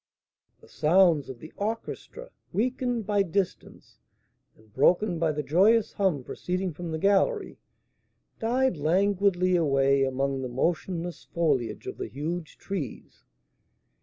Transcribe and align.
The 0.61 0.67
sounds 0.67 1.29
of 1.29 1.37
the 1.37 1.53
orchestra, 1.57 2.31
weakened 2.51 3.05
by 3.05 3.21
distance, 3.21 3.99
and 4.57 4.73
broken 4.73 5.19
by 5.19 5.31
the 5.31 5.43
joyous 5.43 5.93
hum 5.93 6.23
proceeding 6.23 6.73
from 6.73 6.89
the 6.89 6.97
gallery, 6.97 7.59
died 8.39 8.77
languidly 8.77 9.55
away 9.55 10.01
among 10.03 10.41
the 10.41 10.49
motionless 10.49 11.25
foliage 11.25 11.85
of 11.85 11.97
the 11.99 12.07
huge 12.07 12.57
trees. 12.57 13.25